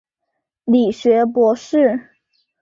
[0.65, 2.09] 理学博士。